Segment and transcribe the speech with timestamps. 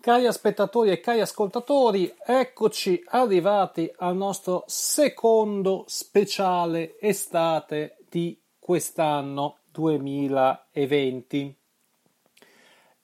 [0.00, 11.54] Cari spettatori e cari ascoltatori, eccoci arrivati al nostro secondo speciale estate di quest'anno 2020.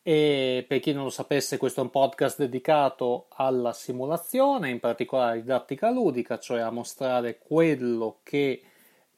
[0.00, 5.42] E per chi non lo sapesse, questo è un podcast dedicato alla simulazione, in particolare
[5.42, 8.62] didattica ludica, cioè a mostrare quello che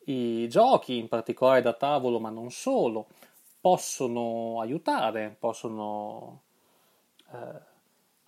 [0.07, 3.07] i giochi, in particolare da tavolo, ma non solo,
[3.61, 6.43] possono aiutare, possono
[7.33, 7.68] eh,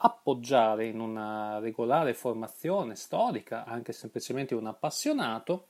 [0.03, 5.67] appoggiare in una regolare formazione storica, anche semplicemente un appassionato,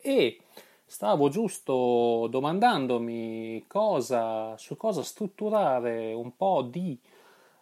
[0.00, 0.40] e
[0.84, 6.98] stavo giusto domandandomi cosa, su cosa strutturare un po' di,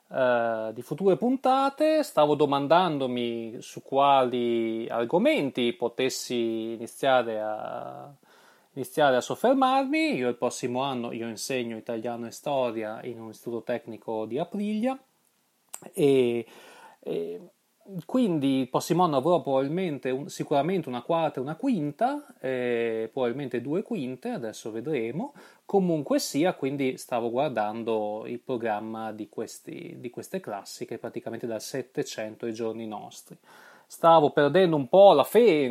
[0.09, 8.13] uh, di future puntate, stavo domandandomi su quali argomenti potessi iniziare a,
[8.73, 10.17] iniziare a soffermarmi.
[10.17, 14.99] Io il prossimo anno io insegno italiano e storia in un istituto tecnico di Aprilia
[15.93, 16.47] e,
[17.01, 17.41] e
[18.05, 24.29] quindi anno avrò probabilmente un, sicuramente una quarta e una quinta, eh, probabilmente due quinte,
[24.29, 25.35] adesso vedremo.
[25.65, 31.61] Comunque sia, quindi stavo guardando il programma di, questi, di queste classi che praticamente dal
[31.61, 33.37] 700 ai giorni nostri.
[33.87, 35.69] Stavo perdendo un po' la fe,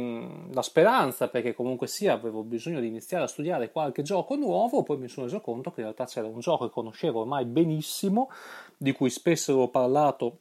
[0.51, 4.97] la speranza, perché comunque sia avevo bisogno di iniziare a studiare qualche gioco nuovo, poi
[4.97, 8.29] mi sono reso conto che in realtà c'era un gioco che conoscevo ormai benissimo,
[8.81, 10.39] di cui spesso ho parlato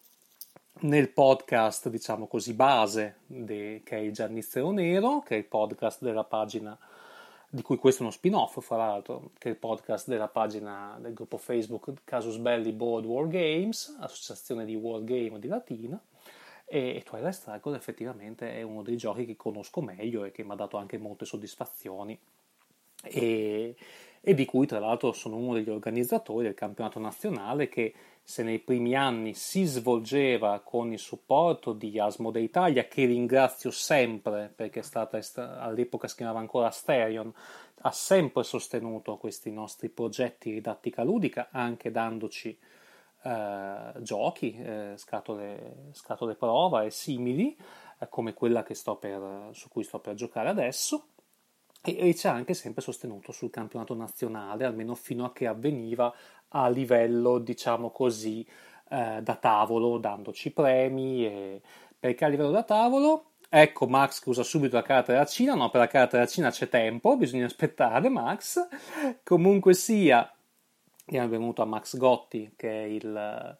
[0.82, 6.04] nel podcast, diciamo così, base, de, che è il Giannizzero Nero, che è il podcast
[6.04, 6.78] della pagina,
[7.50, 11.14] di cui questo è uno spin-off, fra l'altro, che è il podcast della pagina del
[11.14, 16.00] gruppo Facebook Casus Belli Board War Games, associazione di wargame di Latina,
[16.64, 20.54] e Twilight Struggle effettivamente è uno dei giochi che conosco meglio e che mi ha
[20.54, 22.16] dato anche molte soddisfazioni
[23.02, 23.74] e,
[24.20, 27.94] e di cui tra l'altro sono uno degli organizzatori del campionato nazionale che
[28.28, 34.52] se nei primi anni si svolgeva con il supporto di Asmode Italia, che ringrazio sempre
[34.54, 35.18] perché è stata
[35.58, 37.32] all'epoca si chiamava ancora Asterion,
[37.80, 42.54] ha sempre sostenuto questi nostri progetti didattica ludica, anche dandoci
[43.22, 47.56] eh, giochi, eh, scatole, scatole, prova e simili,
[47.98, 51.06] eh, come quella per, su cui sto per giocare adesso.
[51.82, 56.12] E, ci ha anche sempre sostenuto sul campionato nazionale, almeno fino a che avveniva
[56.48, 58.46] a livello, diciamo così,
[58.90, 61.26] eh, da tavolo, dandoci premi.
[61.26, 61.62] E...
[61.98, 65.70] Perché a livello da tavolo Ecco Max che usa subito la carta della Cina, no,
[65.70, 68.58] per la carta della Cina c'è tempo, bisogna aspettare Max.
[69.24, 70.30] Comunque sia,
[71.06, 73.58] Diamo benvenuto a Max Gotti, che è, il,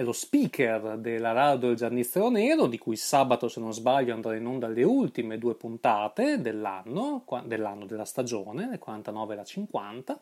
[0.00, 4.34] è lo speaker della radio del Giannizzero Nero, di cui sabato, se non sbaglio, andrà
[4.34, 10.20] in onda le ultime due puntate dell'anno, dell'anno della stagione, le 49 e la 50,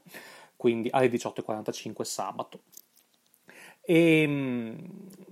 [0.56, 2.62] quindi alle 18.45 sabato.
[3.80, 4.76] E ehm,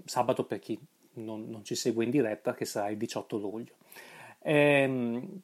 [0.04, 0.78] sabato per chi
[1.14, 3.72] non, non, ci segue in diretta, che sarà il 18 luglio.
[4.42, 5.40] Ehm,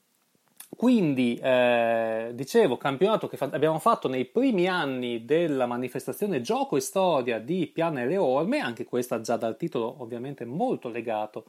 [0.75, 6.81] quindi, eh, dicevo, campionato che fa- abbiamo fatto nei primi anni della manifestazione Gioco e
[6.81, 11.45] Storia di Piana e le Orme, anche questa già dal titolo ovviamente molto legato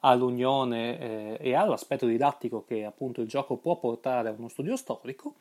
[0.00, 5.34] all'unione eh, e all'aspetto didattico che appunto il gioco può portare a uno studio storico.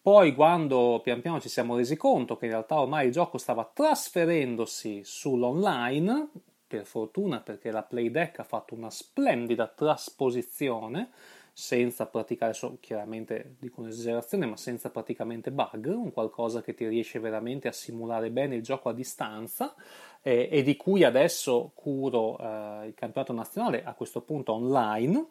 [0.00, 3.70] Poi, quando pian piano ci siamo resi conto che in realtà ormai il gioco stava
[3.72, 6.28] trasferendosi sull'online,
[6.66, 11.10] per fortuna perché la Playdeck ha fatto una splendida trasposizione
[11.52, 17.18] senza praticare, so, chiaramente dico un'esagerazione, ma senza praticamente bug, un qualcosa che ti riesce
[17.18, 19.74] veramente a simulare bene il gioco a distanza
[20.22, 25.26] eh, e di cui adesso curo eh, il campionato nazionale a questo punto online.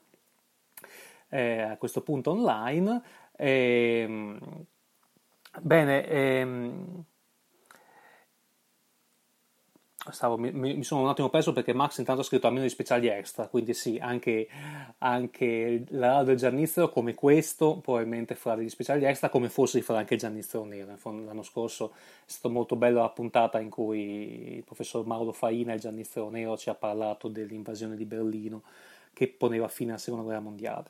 [1.30, 3.02] Eh, a questo punto online.
[3.38, 4.66] Ehm,
[5.62, 7.04] bene, ehm,
[10.10, 13.08] Stavo, mi, mi, sono un attimo perso perché Max intanto ha scritto almeno di speciali
[13.08, 14.48] extra, quindi sì, anche,
[14.98, 20.00] anche la radio del Giannizzero come questo probabilmente farà degli speciali extra, come forse farà
[20.00, 20.98] anche il Giannizzero Nero.
[21.04, 25.80] L'anno scorso è stata molto bella la puntata in cui il professor Mauro Faina, il
[25.80, 28.64] Giannizzero Nero, ci ha parlato dell'invasione di Berlino,
[29.14, 30.90] che poneva fine alla seconda guerra mondiale.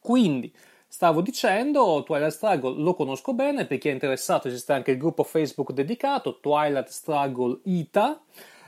[0.00, 0.52] Quindi,
[0.88, 5.22] stavo dicendo, Twilight Struggle lo conosco bene, per chi è interessato esiste anche il gruppo
[5.22, 8.20] Facebook dedicato, Twilight Struggle ITA,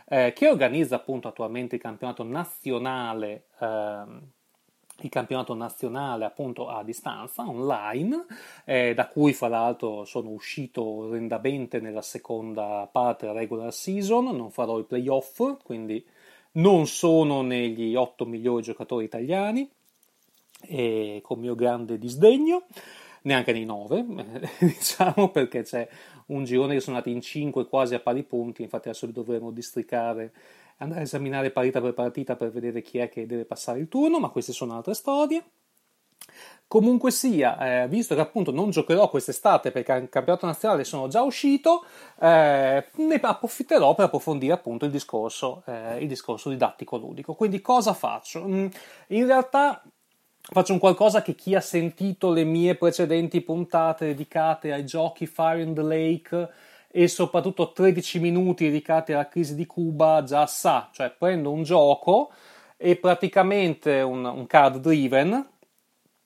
[0.06, 3.46] eh, che organizza appunto attualmente il campionato nazionale.
[3.60, 4.30] Ehm,
[5.02, 8.26] il campionato nazionale appunto a distanza online,
[8.64, 14.78] eh, da cui fra l'altro sono uscito orrendamente nella seconda parte regular season, non farò
[14.78, 16.04] i playoff, quindi
[16.52, 19.70] non sono negli 8 migliori giocatori italiani,
[20.62, 22.64] e con mio grande disdegno,
[23.22, 24.04] neanche nei 9,
[24.60, 25.88] diciamo perché c'è
[26.26, 29.50] un girone che sono andati in 5 quasi a pari punti, infatti adesso li dovremo
[29.50, 30.32] districare
[30.80, 34.18] andare a esaminare partita per partita per vedere chi è che deve passare il turno,
[34.18, 35.44] ma queste sono altre storie.
[36.66, 41.20] Comunque sia, eh, visto che appunto non giocherò quest'estate perché il campionato nazionale sono già
[41.20, 41.84] uscito,
[42.20, 47.34] eh, ne approfitterò per approfondire appunto il discorso, eh, il discorso didattico-ludico.
[47.34, 48.46] Quindi cosa faccio?
[48.46, 48.66] Mm,
[49.08, 49.82] in realtà
[50.52, 55.62] faccio un qualcosa che chi ha sentito le mie precedenti puntate dedicate ai giochi Fire
[55.62, 56.48] in the Lake
[56.90, 62.32] e soprattutto 13 minuti dedicati alla crisi di Cuba già sa, cioè prendo un gioco
[62.76, 65.48] e praticamente un, un card driven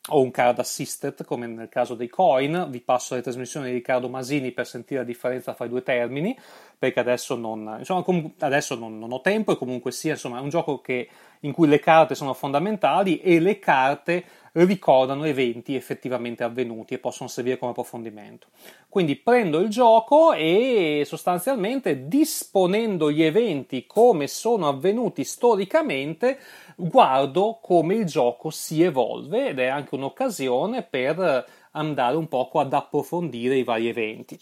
[0.08, 4.08] o un card assisted come nel caso dei coin, vi passo le trasmissioni di Riccardo
[4.08, 6.38] Masini per sentire la differenza fra i due termini,
[6.78, 8.04] perché adesso non, insomma,
[8.40, 11.08] adesso non, non ho tempo e comunque sia, insomma, è un gioco che,
[11.44, 17.28] in cui le carte sono fondamentali e le carte ricordano eventi effettivamente avvenuti e possono
[17.28, 18.48] servire come approfondimento.
[18.88, 26.38] Quindi prendo il gioco e sostanzialmente disponendo gli eventi come sono avvenuti storicamente,
[26.76, 32.72] guardo come il gioco si evolve ed è anche un'occasione per andare un poco ad
[32.72, 34.38] approfondire i vari eventi.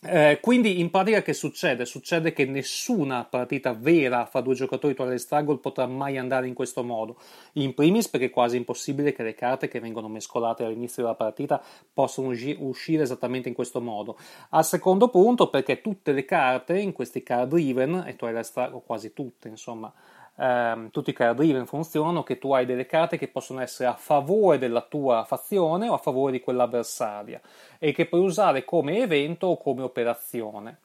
[0.00, 1.84] Eh, quindi in pratica che succede?
[1.84, 6.84] Succede che nessuna partita vera fra due giocatori Twilight Struggle potrà mai andare in questo
[6.84, 7.16] modo.
[7.54, 11.60] In primis perché è quasi impossibile che le carte che vengono mescolate all'inizio della partita
[11.92, 14.16] possano uscire esattamente in questo modo.
[14.50, 19.12] Al secondo punto perché tutte le carte in questi card driven, e Twilight Struggle quasi
[19.12, 19.92] tutte insomma,
[20.38, 23.94] ehm, tutti i card driven funzionano che tu hai delle carte che possono essere a
[23.94, 27.40] favore della tua fazione o a favore di quella avversaria
[27.78, 30.78] e che puoi usare come evento o come operazione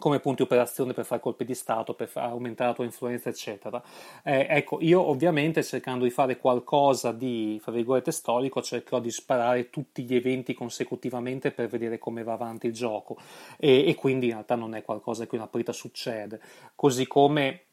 [0.00, 3.80] come punti operazione per fare colpi di Stato, per aumentare la tua influenza, eccetera.
[4.24, 9.70] Eh, ecco, io ovviamente cercando di fare qualcosa di, fra virgolette, storico, cercherò di sparare
[9.70, 13.18] tutti gli eventi consecutivamente per vedere come va avanti il gioco
[13.58, 16.40] e, e quindi in realtà non è qualcosa che una partita succede.
[16.74, 17.64] Così come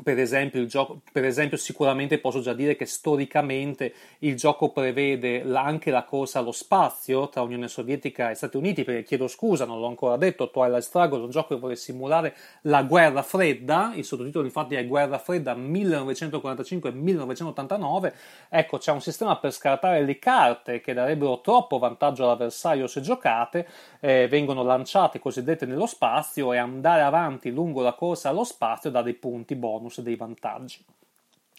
[0.00, 5.90] per esempio, gioco, per esempio, sicuramente posso già dire che storicamente il gioco prevede anche
[5.90, 9.88] la corsa allo spazio tra Unione Sovietica e Stati Uniti, perché chiedo scusa, non l'ho
[9.88, 14.44] ancora detto, Twilight Struggle è un gioco che vuole simulare la guerra fredda, il sottotitolo
[14.44, 18.12] infatti è Guerra fredda 1945-1989,
[18.50, 23.66] ecco c'è un sistema per scartare le carte che darebbero troppo vantaggio all'avversario se giocate,
[23.98, 29.02] eh, vengono lanciate cosiddette nello spazio e andare avanti lungo la corsa allo spazio dà
[29.02, 30.84] dei punti bonus bonus, dei vantaggi.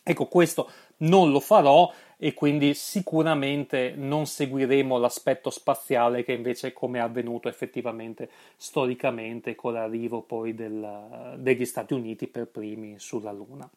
[0.02, 7.00] Ecco, questo non lo farò e quindi sicuramente non seguiremo l'aspetto spaziale che invece come
[7.00, 13.70] è avvenuto effettivamente storicamente con l'arrivo poi del, degli Stati Uniti per primi sulla Luna.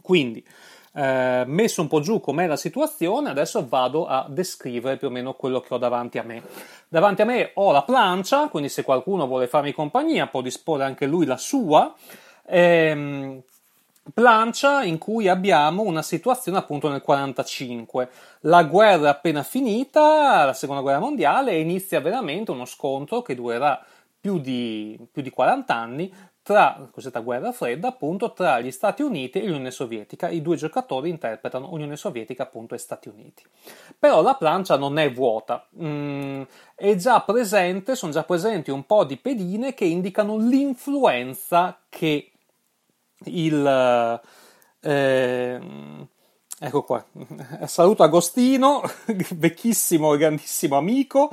[0.00, 0.44] Quindi,
[0.96, 5.32] eh, messo un po' giù com'è la situazione, adesso vado a descrivere più o meno
[5.32, 6.42] quello che ho davanti a me.
[6.88, 11.06] Davanti a me ho la plancia, quindi se qualcuno vuole farmi compagnia può disporre anche
[11.06, 11.94] lui la sua.
[12.46, 13.42] Ehm,
[14.12, 18.10] plancia in cui abbiamo una situazione appunto nel 45.
[18.40, 23.34] La guerra è appena finita, la seconda guerra mondiale, e inizia veramente uno scontro che
[23.34, 23.82] durerà
[24.20, 26.12] più di, più di 40 anni
[26.44, 30.28] tra la cosiddetta guerra fredda, appunto, tra gli Stati Uniti e l'Unione Sovietica.
[30.28, 33.42] I due giocatori interpretano Unione Sovietica, appunto, e Stati Uniti.
[33.98, 36.42] Però la plancia non è vuota, mm,
[36.74, 42.33] è già presente, sono già presenti un po' di pedine che indicano l'influenza che
[43.26, 44.20] il...
[44.80, 45.60] Eh,
[46.60, 47.04] Ecco qua,
[47.66, 48.80] saluto Agostino,
[49.34, 51.30] vecchissimo e grandissimo amico,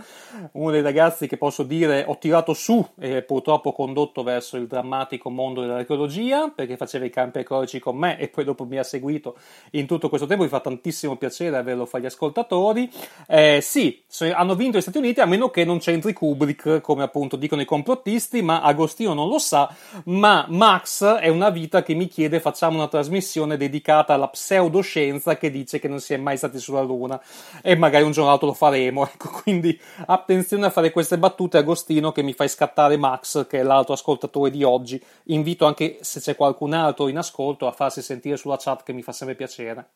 [0.54, 5.30] uno dei ragazzi che posso dire ho tirato su e purtroppo condotto verso il drammatico
[5.30, 9.38] mondo dell'archeologia, perché faceva i campi archeologici con me e poi dopo mi ha seguito
[9.72, 12.92] in tutto questo tempo, mi fa tantissimo piacere averlo fra gli ascoltatori.
[13.28, 14.02] Eh, sì,
[14.34, 17.66] hanno vinto gli Stati Uniti a meno che non c'entri Kubrick, come appunto dicono i
[17.66, 19.72] complottisti, ma Agostino non lo sa,
[20.06, 25.38] ma Max è una vita che mi chiede facciamo una trasmissione dedicata alla pseudoscienza scienza
[25.38, 27.22] che dice che non si è mai stati sulla Luna
[27.62, 29.08] e magari un giorno lo faremo.
[29.12, 33.64] Ecco, quindi attenzione a fare queste battute, Agostino, che mi fai scattare Max, che è
[33.64, 35.04] l'altro ascoltatore di oggi.
[35.26, 39.02] Invito anche se c'è qualcun altro in ascolto a farsi sentire sulla chat, che mi
[39.02, 39.90] fa sempre piacere.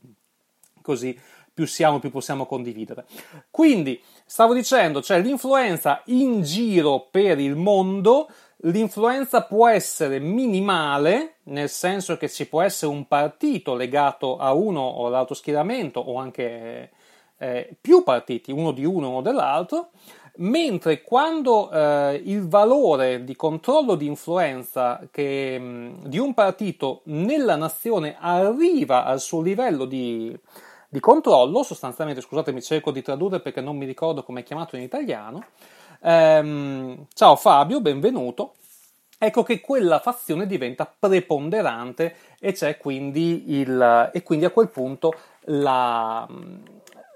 [0.86, 1.20] Così
[1.52, 3.06] più siamo, più possiamo condividere.
[3.50, 8.28] Quindi, stavo dicendo, c'è cioè, l'influenza in giro per il mondo
[8.66, 14.80] L'influenza può essere minimale, nel senso che ci può essere un partito legato a uno
[14.80, 16.90] o l'altro schieramento, o anche
[17.38, 19.90] eh, più partiti, uno di uno o dell'altro,
[20.38, 27.56] mentre quando eh, il valore di controllo di influenza che, mh, di un partito nella
[27.58, 30.36] nazione arriva al suo livello di,
[30.96, 34.82] di controllo, sostanzialmente, scusatemi, cerco di tradurre perché non mi ricordo come è chiamato in
[34.82, 35.44] italiano,
[36.08, 38.54] Ehm, ciao Fabio, benvenuto.
[39.18, 45.16] Ecco che quella fazione diventa preponderante e, c'è quindi il, e quindi a quel punto
[45.46, 46.28] la,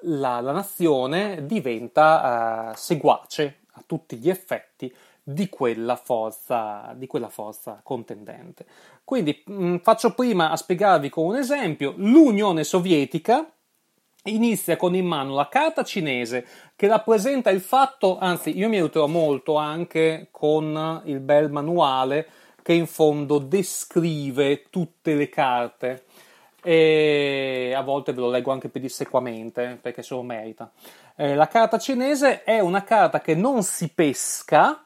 [0.03, 7.29] la, la nazione diventa uh, seguace a tutti gli effetti di quella forza, di quella
[7.29, 8.65] forza contendente.
[9.03, 13.47] Quindi mh, mm, faccio prima a spiegarvi con un esempio l'Unione Sovietica
[14.29, 16.45] inizia con in mano la carta cinese
[16.75, 22.27] che rappresenta il fatto, anzi io mi aiuterò molto anche con il bel manuale
[22.61, 26.03] che in fondo descrive tutte le carte
[26.61, 30.71] e a volte ve lo leggo anche pedissequamente perché se lo merita.
[31.15, 34.83] Eh, la carta cinese è una carta che non si pesca,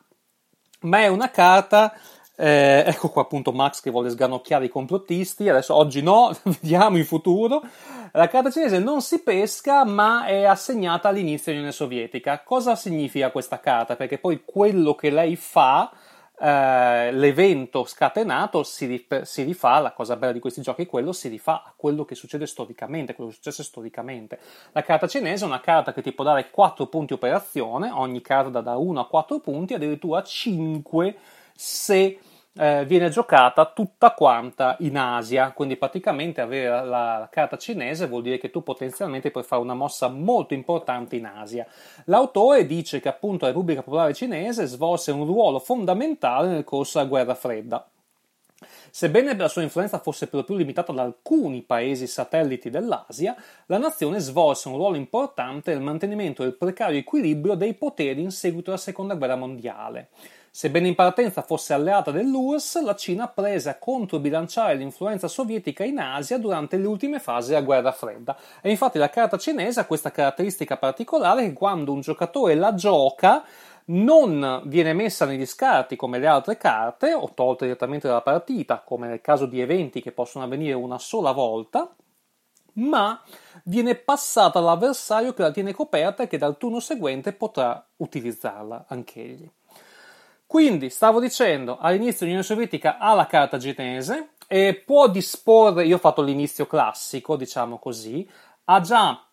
[0.82, 1.94] ma è una carta
[2.36, 7.06] eh, ecco qua appunto Max che vuole sganocchiare i complottisti, adesso oggi no, vediamo in
[7.06, 7.62] futuro.
[8.14, 12.42] La carta cinese non si pesca ma è assegnata all'inizio dell'Unione Sovietica.
[12.44, 13.96] Cosa significa questa carta?
[13.96, 15.92] Perché poi quello che lei fa,
[16.40, 21.12] eh, l'evento scatenato si, rif- si, rifà, la cosa bella di questi giochi è quello,
[21.12, 24.40] si rifà a quello che succede storicamente, quello che succede storicamente.
[24.72, 28.62] La carta cinese è una carta che ti può dare 4 punti operazione, ogni carta
[28.62, 31.16] da 1 a 4 punti, addirittura 5
[31.56, 32.20] se
[32.56, 38.22] eh, viene giocata tutta quanta in Asia, quindi praticamente avere la, la, carta cinese vuol
[38.22, 41.66] dire che tu potenzialmente puoi fare una mossa molto importante in Asia.
[42.06, 47.10] L'autore dice che appunto la Repubblica Popolare Cinese svolse un ruolo fondamentale nel corso della
[47.10, 47.88] guerra fredda.
[48.92, 53.80] Sebbene la sua influenza fosse per lo più limitata ad alcuni paesi satelliti dell'Asia, la
[53.80, 58.80] nazione svolse un ruolo importante nel mantenimento del precario equilibrio dei poteri in seguito alla
[58.80, 60.10] seconda guerra mondiale.
[60.56, 66.38] Sebbene in partenza fosse alleata dell'URSS, la Cina prese a controbilanciare l'influenza sovietica in Asia
[66.38, 68.38] durante le ultime fasi della guerra fredda.
[68.62, 73.44] E infatti la carta cinese ha questa caratteristica particolare che quando un giocatore la gioca
[73.86, 79.08] non viene messa negli scarti come le altre carte o tolta direttamente dalla partita, come
[79.08, 81.92] nel caso di eventi che possono avvenire una sola volta,
[82.74, 83.20] ma
[83.64, 89.50] viene passata all'avversario che la tiene coperta e che dal turno seguente potrà utilizzarla anch'egli.
[90.54, 96.00] Quindi, stavo dicendo, all'inizio l'Unione Sovietica ha la carta cinese e può disporre, io ho
[96.00, 98.30] fatto l'inizio classico, diciamo così,
[98.66, 99.26] ha già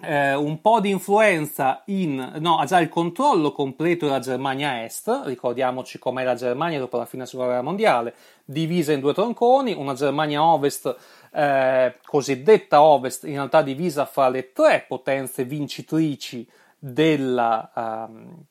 [0.00, 5.20] eh, un po' di influenza in, no, ha già il controllo completo della Germania Est,
[5.24, 8.14] ricordiamoci com'è la Germania dopo la fine della seconda guerra mondiale,
[8.46, 10.96] divisa in due tronconi, una Germania Ovest,
[11.30, 17.70] eh, cosiddetta Ovest, in realtà divisa fra le tre potenze vincitrici della,
[18.08, 18.44] um,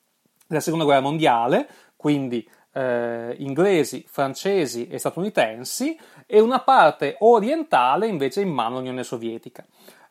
[0.46, 8.40] della seconda guerra mondiale, quindi eh, inglesi, francesi e statunitensi, e una parte orientale invece
[8.40, 9.66] in mano all'Unione Sovietica.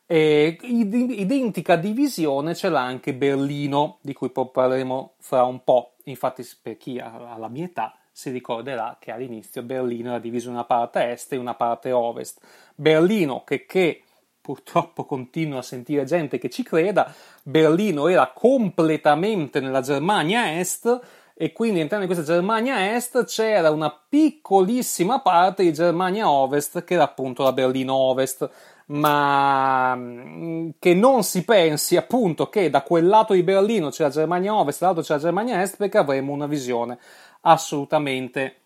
[0.06, 5.94] E identica divisione ce l'ha anche Berlino, di cui parleremo fra un po'.
[6.04, 10.54] Infatti, per chi ha la mia età si ricorderà che all'inizio Berlino era diviso in
[10.54, 12.40] una parte est e una parte ovest.
[12.74, 14.02] Berlino, che, che
[14.40, 21.00] purtroppo continuo a sentire gente che ci creda, Berlino era completamente nella Germania est
[21.40, 26.94] e quindi all'interno di questa Germania Est c'era una piccolissima parte di Germania Ovest che
[26.94, 28.50] era appunto la Berlino Ovest
[28.86, 34.08] ma mm, che non si pensi appunto che da quel lato di Berlino c'è la
[34.08, 36.98] Germania Ovest, dall'altro c'è la Germania Est perché avremo una visione
[37.42, 38.56] assolutamente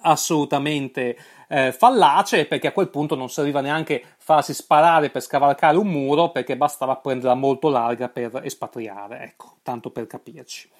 [0.00, 5.88] assolutamente eh, fallace perché a quel punto non serviva neanche farsi sparare per scavalcare un
[5.88, 10.70] muro perché bastava prenderla molto larga per espatriare ecco, tanto per capirci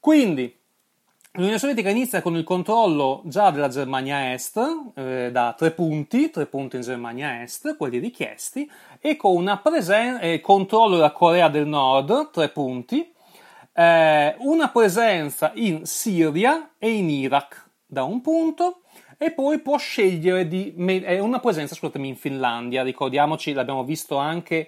[0.00, 0.58] quindi
[1.32, 4.58] l'Unione Sovietica inizia con il controllo già della Germania Est,
[4.96, 10.18] eh, da tre punti, tre punti in Germania Est, quelli richiesti, e con una presen-
[10.20, 13.12] eh, controllo della Corea del Nord, tre punti,
[13.72, 18.80] eh, una presenza in Siria e in Iraq da un punto,
[19.18, 20.74] e poi può scegliere di...
[21.04, 24.66] è una presenza, scusatemi, in Finlandia, ricordiamoci, l'abbiamo visto anche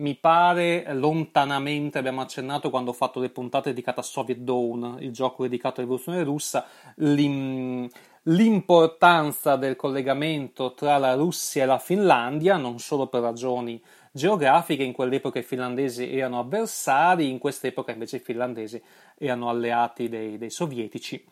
[0.00, 5.12] mi pare lontanamente abbiamo accennato quando ho fatto le puntate dedicate a Soviet Dawn, il
[5.12, 6.66] gioco dedicato alla rivoluzione russa,
[6.96, 7.88] l'im,
[8.22, 13.80] l'importanza del collegamento tra la Russia e la Finlandia, non solo per ragioni
[14.10, 18.82] geografiche, in quell'epoca i finlandesi erano avversari, in quest'epoca invece i finlandesi
[19.16, 21.22] erano alleati dei, dei sovietici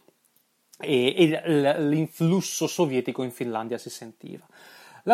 [0.78, 4.46] e, e l'influsso sovietico in Finlandia si sentiva.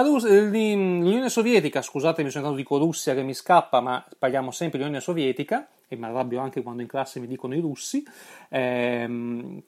[0.03, 4.85] Rus- L'Unione Sovietica, scusatemi, sono andato dico Russia che mi scappa, ma parliamo sempre di
[4.85, 8.05] Unione Sovietica, e mi arrabbio anche quando in classe mi dicono i russi,
[8.49, 9.63] ehm,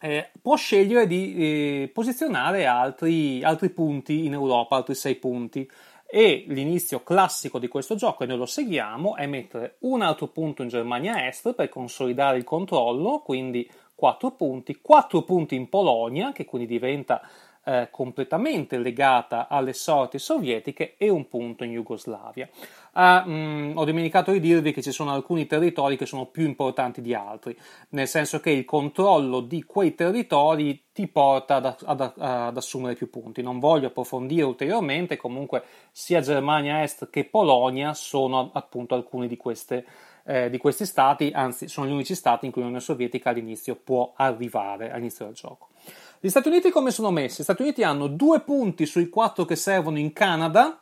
[0.00, 5.70] eh, può scegliere di eh, posizionare altri, altri punti in Europa, altri sei punti.
[6.14, 10.62] E l'inizio classico di questo gioco, e noi lo seguiamo, è mettere un altro punto
[10.62, 16.44] in Germania Est per consolidare il controllo, quindi 4 punti, 4 punti in Polonia, che
[16.44, 17.22] quindi diventa
[17.64, 22.48] eh, completamente legata alle sorti sovietiche e un punto in Jugoslavia.
[22.92, 26.44] Ah, mh, mm, ho dimenticato di dirvi che ci sono alcuni territori che sono più
[26.44, 27.56] importanti di altri,
[27.90, 33.08] nel senso che il controllo di quei territori ti porta ad, ad, ad assumere più
[33.08, 33.42] punti.
[33.42, 39.84] Non voglio approfondire ulteriormente, comunque sia Germania Est che Polonia sono appunto alcuni di queste
[40.24, 44.12] eh, di questi stati, anzi sono gli unici stati in cui l'Unione Sovietica all'inizio può
[44.16, 45.70] arrivare all'inizio del gioco.
[46.24, 47.40] Gli Stati Uniti come sono messi?
[47.40, 50.80] Gli Stati Uniti hanno due punti sui quattro che servono in Canada,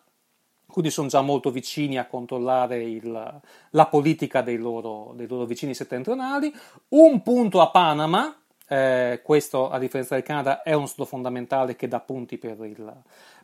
[0.66, 5.72] quindi sono già molto vicini a controllare il, la politica dei loro, dei loro, vicini
[5.72, 6.54] settentrionali,
[6.88, 11.88] un punto a Panama, eh, questo a differenza del Canada è uno stato fondamentale che
[11.88, 12.92] dà punti per il,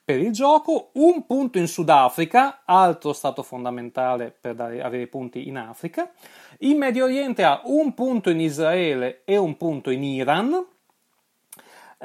[0.05, 5.57] per il gioco, un punto in Sudafrica, altro stato fondamentale per dare, avere punti in
[5.57, 6.13] Africa,
[6.59, 10.75] in Medio Oriente ha un punto in Israele e un punto in Iran,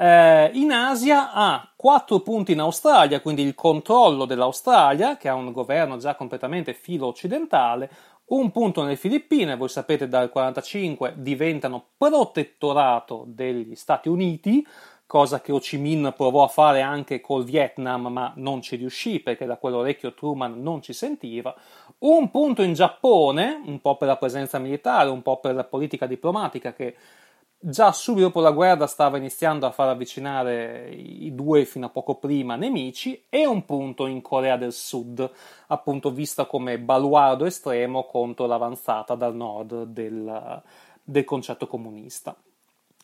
[0.02, 5.52] eh, in Asia ha 4 punti in Australia, quindi il controllo dell'Australia, che ha un
[5.52, 7.88] governo già completamente filo occidentale,
[8.32, 14.66] un punto nelle Filippine, voi sapete dal 1945 diventano protettorato degli Stati Uniti,
[15.06, 19.20] cosa che Ho Chi Minh provò a fare anche col Vietnam, ma non ci riuscì
[19.20, 21.54] perché da quell'orecchio Truman non ci sentiva.
[21.98, 26.06] Un punto in Giappone, un po' per la presenza militare, un po' per la politica
[26.06, 26.96] diplomatica che
[27.64, 32.16] già subito dopo la guerra stava iniziando a far avvicinare i due fino a poco
[32.16, 35.30] prima nemici e un punto in Corea del Sud,
[35.68, 40.62] appunto vista come baluardo estremo contro l'avanzata dal nord del,
[41.04, 42.36] del concetto comunista.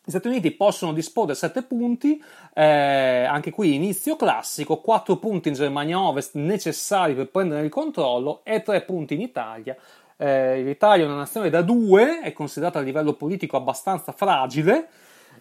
[0.03, 2.21] Gli Stati Uniti possono disporre 7 punti,
[2.53, 8.41] eh, anche qui inizio classico, 4 punti in Germania Ovest necessari per prendere il controllo
[8.43, 9.77] e 3 punti in Italia,
[10.21, 14.89] eh, l'Italia è una nazione da due, è considerata a livello politico abbastanza fragile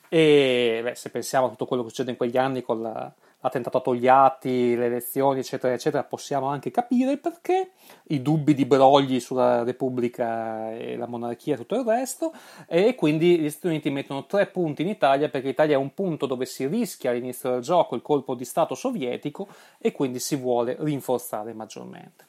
[0.09, 3.79] e beh, se pensiamo a tutto quello che succede in quegli anni con la, l'attentato
[3.79, 7.73] a Togliatti, le elezioni, eccetera, eccetera, possiamo anche capire perché,
[8.09, 12.33] i dubbi di brogli sulla Repubblica e la monarchia e tutto il resto,
[12.67, 16.27] e quindi gli Stati Uniti mettono tre punti in Italia perché l'Italia è un punto
[16.27, 20.77] dove si rischia all'inizio del gioco il colpo di Stato sovietico e quindi si vuole
[20.79, 22.28] rinforzare maggiormente.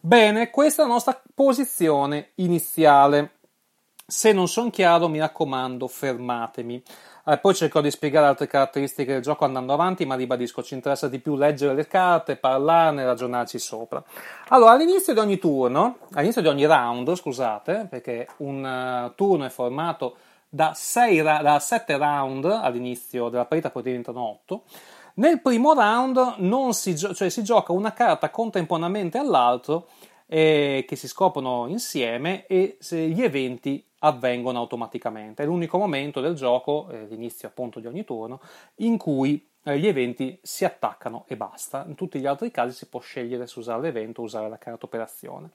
[0.00, 3.32] Bene, questa è la nostra posizione iniziale.
[4.06, 6.80] Se non sono chiaro, mi raccomando, fermatemi.
[7.26, 11.08] Eh, poi cercherò di spiegare altre caratteristiche del gioco andando avanti, ma ribadisco, ci interessa
[11.08, 14.00] di più leggere le carte, parlarne, ragionarci sopra.
[14.50, 19.50] Allora, all'inizio di ogni turno, all'inizio di ogni round, scusate, perché un uh, turno è
[19.50, 20.16] formato
[20.48, 24.62] da, sei, da 7 round all'inizio della partita, poi diventano 8.
[25.18, 29.88] Nel primo round si, gio- cioè si gioca una carta contemporaneamente all'altro
[30.26, 35.42] eh, che si scoprono insieme e gli eventi avvengono automaticamente.
[35.42, 38.40] È l'unico momento del gioco, eh, l'inizio appunto di ogni turno,
[38.76, 41.84] in cui eh, gli eventi si attaccano e basta.
[41.88, 44.86] In tutti gli altri casi si può scegliere se usare l'evento o usare la carta
[44.86, 45.50] operazione.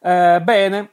[0.00, 0.92] Eh, bene,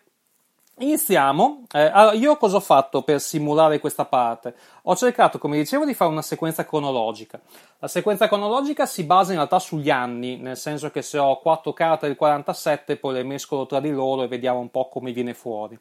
[0.81, 1.63] Iniziamo.
[1.73, 4.55] Eh, allora, io cosa ho fatto per simulare questa parte?
[4.83, 7.39] Ho cercato, come dicevo, di fare una sequenza cronologica.
[7.79, 11.73] La sequenza cronologica si basa in realtà sugli anni, nel senso che se ho quattro
[11.73, 15.33] carte del 47, poi le mescolo tra di loro e vediamo un po' come viene
[15.33, 15.77] fuori.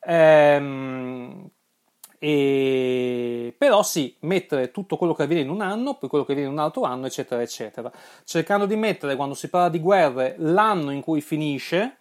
[0.00, 1.48] Ehm,
[2.18, 3.54] e...
[3.56, 6.56] Però sì, mettere tutto quello che avviene in un anno, poi quello che avviene in
[6.56, 7.92] un altro anno, eccetera, eccetera.
[8.24, 11.98] Cercando di mettere, quando si parla di guerre, l'anno in cui finisce,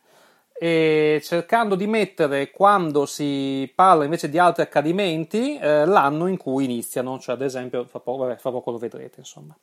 [0.63, 6.65] e cercando di mettere quando si parla invece di altri accadimenti eh, l'anno in cui
[6.65, 9.57] iniziano, cioè ad esempio fra poco, vabbè, fra poco lo vedrete insomma.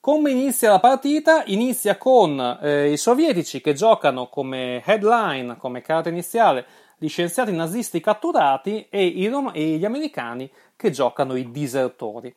[0.00, 1.42] Come inizia la partita?
[1.48, 6.64] Inizia con eh, i sovietici che giocano come headline, come carta iniziale,
[6.96, 12.34] gli scienziati nazisti catturati e, i e gli americani che giocano i disertori.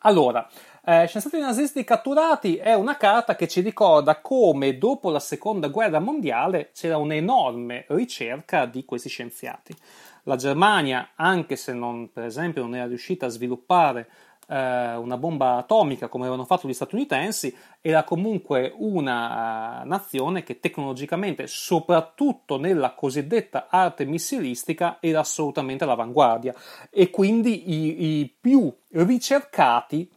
[0.00, 0.46] Allora,
[0.88, 5.98] eh, Scienziati nazisti catturati è una carta che ci ricorda come dopo la seconda guerra
[5.98, 9.76] mondiale c'era un'enorme ricerca di questi scienziati.
[10.22, 14.08] La Germania, anche se non, per esempio non era riuscita a sviluppare
[14.48, 20.58] eh, una bomba atomica come avevano fatto gli statunitensi, era comunque una uh, nazione che
[20.58, 26.54] tecnologicamente, soprattutto nella cosiddetta arte missilistica, era assolutamente all'avanguardia
[26.90, 30.10] e quindi i, i più ricercati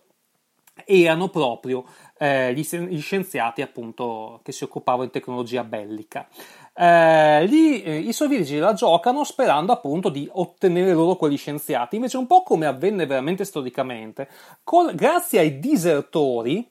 [0.86, 1.86] erano proprio
[2.18, 6.28] eh, gli, gli, scienziati appunto che si occupavano di tecnologia bellica.
[6.74, 12.18] Eh, lì eh, i sovietici la giocano sperando appunto di ottenere loro quegli scienziati, invece
[12.18, 14.30] un po' come avvenne veramente storicamente,
[14.64, 16.70] con, grazie ai disertori,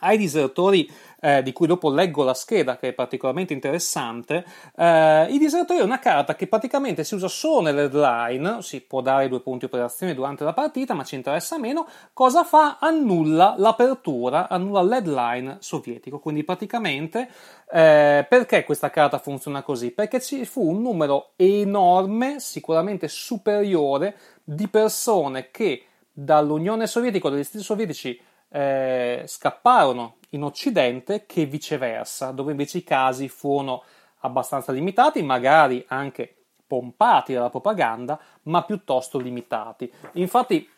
[0.00, 4.44] ai disertori eh, di cui dopo leggo la scheda che è particolarmente interessante,
[4.76, 9.28] eh, i disertori è una carta che praticamente si usa solo nell'headline, si può dare
[9.28, 12.78] due punti operazione durante la partita, ma ci interessa meno, cosa fa?
[12.80, 17.28] Annulla l'apertura, annulla l'headline sovietico, quindi praticamente
[17.70, 19.90] eh, perché questa carta funziona così?
[19.90, 27.44] Perché ci fu un numero enorme, sicuramente superiore, di persone che dall'Unione Sovietica o dagli
[27.44, 33.82] Stati Sovietici eh, scapparono in Occidente che viceversa, dove invece i casi furono
[34.20, 36.34] abbastanza limitati, magari anche
[36.66, 39.90] pompati dalla propaganda, ma piuttosto limitati.
[40.12, 40.68] Infatti,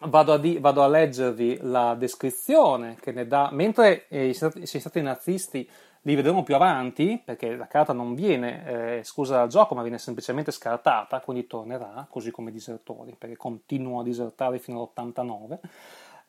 [0.00, 5.00] vado a, di, vado a leggervi la descrizione che ne dà, mentre eh, i stati
[5.00, 5.68] nazisti
[6.06, 9.98] li vedremo più avanti, perché la carta non viene eh, esclusa dal gioco, ma viene
[9.98, 15.58] semplicemente scartata, quindi tornerà, così come i disertori, perché continuano a disertare fino all'89.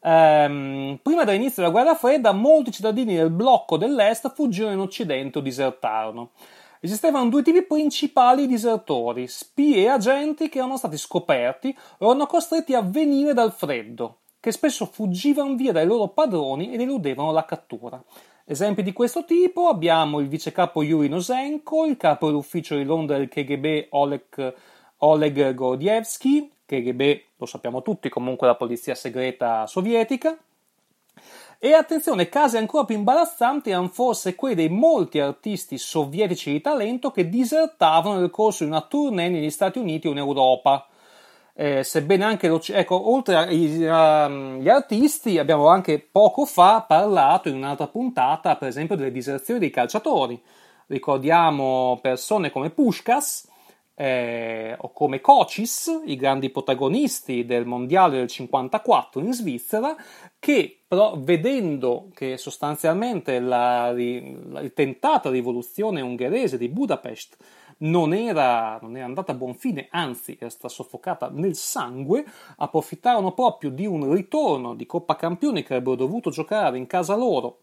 [0.07, 5.41] Ehm, prima dell'inizio della guerra fredda, molti cittadini del blocco dell'est fuggirono in occidente o
[5.41, 6.31] disertarono.
[6.79, 12.27] Esistevano due tipi principali di disertori, spie e agenti che erano stati scoperti o erano
[12.27, 17.45] costretti a venire dal freddo, che spesso fuggivano via dai loro padroni ed eludevano la
[17.45, 17.99] cattura.
[18.45, 23.27] Esempi di questo tipo abbiamo il vicecapo Yuri Nosenko, il capo dell'ufficio di Londra del
[23.27, 24.53] KGB Oleg,
[24.97, 30.37] Oleg Gordievsky, KGB lo sappiamo tutti, comunque la polizia segreta sovietica.
[31.57, 37.11] E attenzione, casi ancora più imbarazzanti erano forse quelli dei molti artisti sovietici di talento
[37.11, 40.87] che disertavano nel corso di una tournée negli Stati Uniti o in Europa.
[41.57, 48.57] Eh, sebbene anche ecco, oltre agli artisti, abbiamo anche poco fa parlato in un'altra puntata,
[48.57, 50.39] per esempio, delle diserzioni dei calciatori.
[50.87, 53.47] Ricordiamo persone come Pushkas,
[53.95, 59.95] eh, o come Cocis, i grandi protagonisti del mondiale del 54 in Svizzera,
[60.37, 67.37] che però vedendo che sostanzialmente la, la, tentata rivoluzione ungherese di Budapest
[67.77, 72.25] non era, non era, andata a buon fine, anzi era stata soffocata nel sangue,
[72.57, 77.59] approfittarono proprio di un ritorno di Coppa Campioni che avrebbero dovuto giocare in casa loro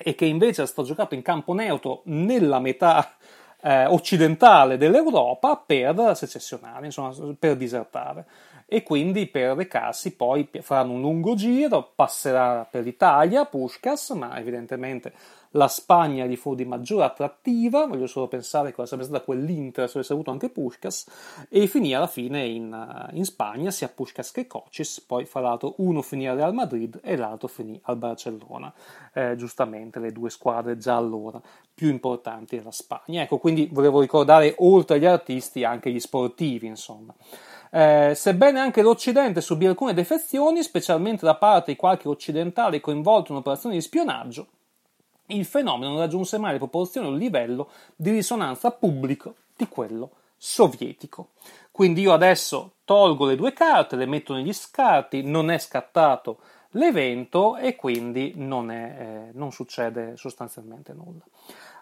[0.00, 3.16] e che invece è stato giocato in campo neutro nella metà
[3.62, 8.26] eh, occidentale dell'Europa per secessionare, insomma, per disertare.
[8.70, 15.14] E quindi per recarsi poi faranno un lungo giro, passerà per l'Italia, Pushkas, ma evidentemente
[15.52, 19.98] la Spagna gli fu di maggiore attrattiva, voglio solo pensare cosa sarebbe stata quell'Inter se
[19.98, 25.00] avesse avuto anche Pushkas, e finì alla fine in, in Spagna, sia Pushkas che Cocis,
[25.00, 28.72] poi fra l'altro uno finì al Real Madrid e l'altro finì al Barcellona,
[29.12, 31.40] eh, giustamente le due squadre già allora
[31.74, 33.22] più importanti della Spagna.
[33.22, 37.14] Ecco, quindi volevo ricordare oltre agli artisti anche gli sportivi, insomma.
[37.70, 43.38] Eh, sebbene anche l'Occidente subì alcune defezioni, specialmente da parte di qualche occidentale coinvolto in
[43.38, 44.46] operazioni di spionaggio,
[45.28, 50.10] il fenomeno non raggiunse mai le proporzioni o il livello di risonanza pubblico di quello
[50.36, 51.30] sovietico.
[51.70, 56.38] Quindi io adesso tolgo le due carte, le metto negli scarti, non è scattato
[56.72, 61.22] l'evento e quindi non, è, eh, non succede sostanzialmente nulla.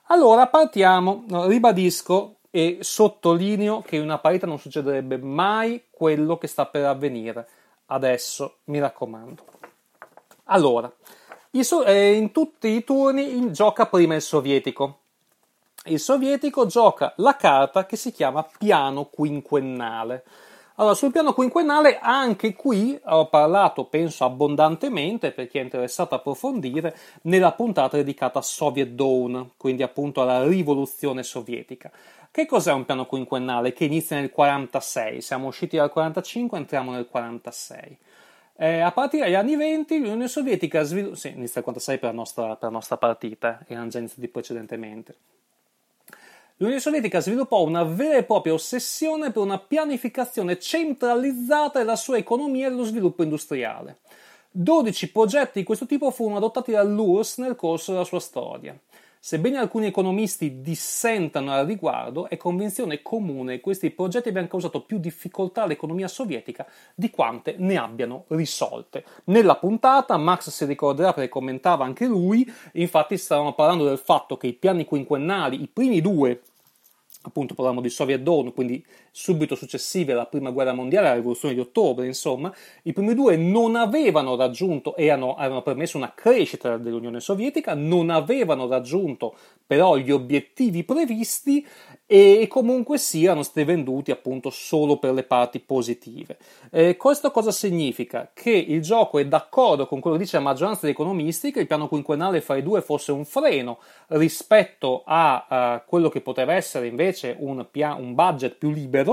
[0.08, 6.66] Allora partiamo, ribadisco e sottolineo che in una partita non succederebbe mai quello che sta
[6.66, 7.48] per avvenire.
[7.86, 9.44] Adesso mi raccomando.
[10.44, 10.92] Allora,
[11.58, 14.98] in tutti i turni gioca prima il sovietico.
[15.84, 20.24] Il sovietico gioca la carta che si chiama piano quinquennale.
[20.78, 26.18] Allora, sul piano quinquennale, anche qui ho parlato, penso, abbondantemente per chi è interessato a
[26.18, 31.90] approfondire, nella puntata dedicata a Soviet Dawn, quindi appunto alla rivoluzione sovietica.
[32.30, 33.72] Che cos'è un piano quinquennale?
[33.72, 37.96] Che inizia nel 46, siamo usciti dal 45, entriamo nel 46.
[38.58, 42.14] Eh, a partire dagli anni 20 l'Unione Sovietica sviluppa, sì, inizia il 46 per la
[42.14, 45.16] nostra, per la nostra partita, erano già iniziati precedentemente.
[46.56, 52.68] L'Unione Sovietica sviluppò una vera e propria ossessione per una pianificazione centralizzata della sua economia
[52.68, 53.98] e dello sviluppo industriale.
[54.52, 58.74] 12 progetti di questo tipo furono adottati dall'URSS nel corso della sua storia.
[59.26, 64.98] Sebbene alcuni economisti dissentano al riguardo, è convinzione comune che questi progetti abbiano causato più
[64.98, 69.04] difficoltà all'economia sovietica di quante ne abbiano risolte.
[69.24, 74.46] Nella puntata Max si ricorderà perché commentava anche lui, infatti stavano parlando del fatto che
[74.46, 76.42] i piani quinquennali, i primi due
[77.22, 78.84] appunto parliamo di Soviet Dawn, quindi
[79.16, 82.52] subito successive alla prima guerra mondiale, alla rivoluzione di ottobre, insomma,
[82.82, 88.68] i primi due non avevano raggiunto, erano, avevano permesso una crescita dell'Unione Sovietica, non avevano
[88.68, 89.34] raggiunto
[89.66, 91.66] però gli obiettivi previsti
[92.08, 96.36] e comunque siano stati venduti appunto solo per le parti positive.
[96.70, 98.30] Eh, questo cosa significa?
[98.32, 101.66] Che il gioco è d'accordo con quello che dice la maggioranza degli economisti che il
[101.66, 105.46] piano quinquennale fra i due fosse un freno rispetto a
[105.82, 109.05] uh, quello che poteva essere invece un, pia- un budget più libero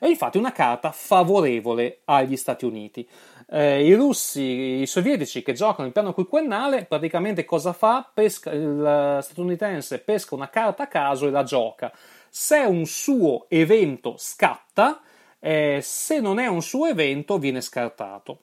[0.00, 3.08] e infatti una carta favorevole agli Stati Uniti.
[3.50, 8.08] Eh, I russi, i sovietici che giocano il piano quinquennale, praticamente cosa fa?
[8.12, 11.92] Pesca, il statunitense pesca una carta a caso e la gioca
[12.34, 15.02] se un suo evento scatta,
[15.38, 18.38] eh, se non è un suo evento viene scartato.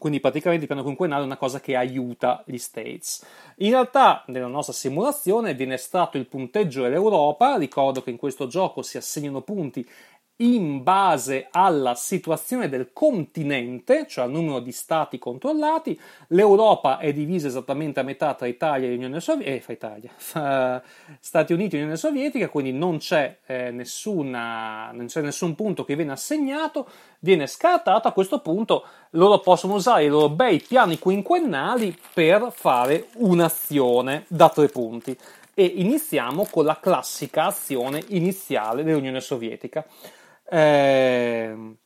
[0.00, 3.22] Quindi praticamente il piano quinquennale è una cosa che aiuta gli States.
[3.56, 7.58] In realtà, nella nostra simulazione viene estratto il punteggio dell'Europa.
[7.58, 9.86] Ricordo che in questo gioco si assegnano punti
[10.40, 15.98] in base alla situazione del continente, cioè al numero di stati controllati.
[16.28, 20.82] L'Europa è divisa esattamente a metà tra Italia e Unione Sovietica, eh, fra Italia, fra
[21.18, 25.96] Stati Uniti e Unione Sovietica, quindi non c'è, eh, nessuna, non c'è nessun punto che
[25.96, 26.88] viene assegnato,
[27.20, 28.08] viene scartato.
[28.08, 34.48] A questo punto loro possono usare i loro bei piani quinquennali per fare un'azione da
[34.48, 35.16] tre punti.
[35.52, 39.84] E iniziamo con la classica azione iniziale dell'Unione Sovietica.
[40.50, 41.76] Eh,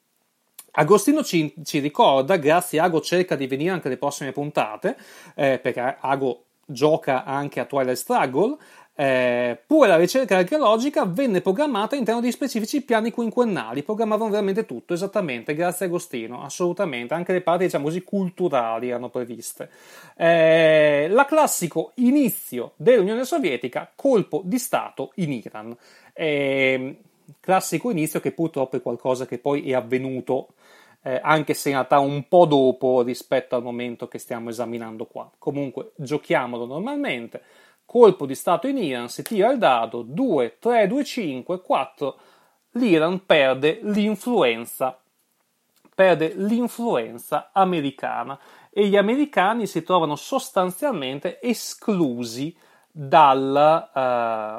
[0.77, 4.96] Agostino ci, ci, ricorda, grazie Ago cerca di venire anche alle prossime puntate,
[5.37, 8.57] eh, perché Ago gioca anche a Twilight Struggle,
[8.96, 14.94] eh, pure la ricerca archeologica venne programmata all'interno di specifici piani quinquennali, programmavano veramente tutto,
[14.94, 19.70] esattamente, grazie a Agostino, assolutamente, anche le parti, diciamo così, culturali erano previste.
[20.16, 25.77] Eh, la classico inizio dell'Unione Sovietica, colpo di Stato in Iran.
[26.12, 26.96] Eh,
[27.41, 30.49] classico inizio che purtroppo è qualcosa che poi è avvenuto
[31.07, 35.31] eh, anche se in realtà un po' dopo rispetto al momento che stiamo esaminando qua.
[35.39, 37.43] Comunque giochiamolo normalmente.
[37.85, 42.19] Colpo di stato in Iran, si tira il dado 2, 3, 2, 5, 4.
[42.73, 44.99] L'Iran perde l'influenza,
[45.95, 52.57] perde l'influenza americana e gli americani si trovano sostanzialmente esclusi
[52.91, 53.91] dal,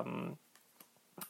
[0.06, 0.36] uh,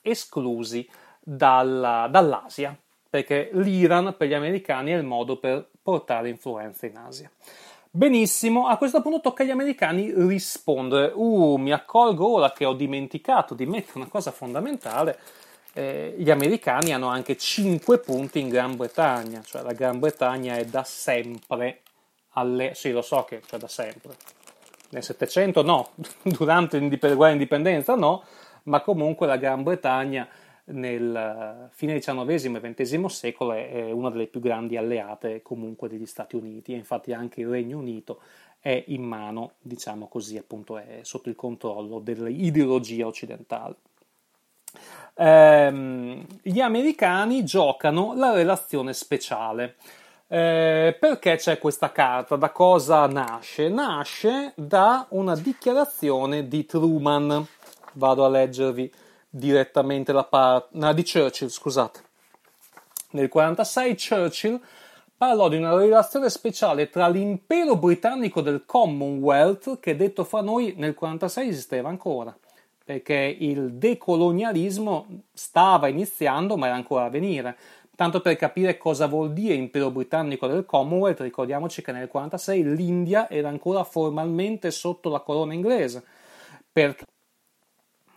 [0.02, 0.88] esclusi
[1.28, 2.78] dalla, dall'Asia,
[3.10, 7.30] perché l'Iran per gli americani è il modo per portare influenza in Asia.
[7.90, 11.12] Benissimo, a questo punto tocca agli americani rispondere.
[11.16, 15.18] Uh, mi accorgo ora che ho dimenticato di mettere una cosa fondamentale.
[15.74, 20.66] Eh, gli americani hanno anche 5 punti in Gran Bretagna, cioè la Gran Bretagna è
[20.66, 21.82] da sempre
[22.34, 22.74] alle...
[22.76, 24.16] sì, lo so che cioè da sempre.
[24.90, 25.90] Nel 700 no,
[26.22, 28.24] durante la guerra d'indipendenza no,
[28.64, 30.28] ma comunque la Gran Bretagna
[30.66, 36.36] nel fine XIX e XX secolo è una delle più grandi alleate comunque degli Stati
[36.36, 38.20] Uniti e infatti anche il Regno Unito
[38.60, 43.76] è in mano, diciamo così, appunto è sotto il controllo dell'ideologia occidentale.
[45.14, 49.76] Ehm, gli americani giocano la relazione speciale.
[50.28, 52.36] Eh, perché c'è questa carta?
[52.36, 53.70] Da cosa nasce?
[53.70, 57.46] Nasce da una dichiarazione di Truman.
[57.94, 58.92] Vado a leggervi
[59.36, 62.00] direttamente la parte no, di Churchill, scusate.
[63.12, 64.62] Nel 1946 Churchill
[65.18, 70.96] parlò di una relazione speciale tra l'impero britannico del Commonwealth, che detto fra noi nel
[70.98, 72.36] 1946 esisteva ancora,
[72.84, 77.58] perché il decolonialismo stava iniziando, ma era ancora a venire.
[77.96, 83.30] Tanto per capire cosa vuol dire impero britannico del Commonwealth, ricordiamoci che nel 1946 l'India
[83.30, 86.04] era ancora formalmente sotto la corona inglese.
[86.74, 87.06] Perché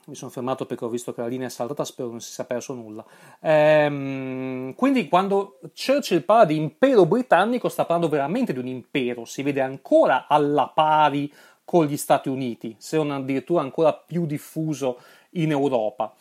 [0.09, 2.44] mi sono fermato perché ho visto che la linea è saltata, spero non si sia
[2.44, 3.05] perso nulla.
[3.40, 9.42] Ehm, quindi quando Churchill parla di impero britannico sta parlando veramente di un impero, si
[9.42, 14.99] vede ancora alla pari con gli Stati Uniti, se non addirittura ancora più diffuso
[15.33, 16.14] in Europa.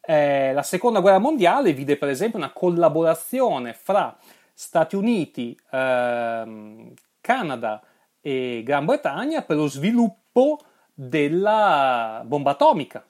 [0.00, 4.16] Eh, la seconda guerra mondiale vide per esempio una collaborazione fra
[4.54, 7.82] Stati Uniti, ehm, Canada
[8.20, 10.60] e Gran Bretagna per lo sviluppo
[10.94, 13.04] della bomba atomica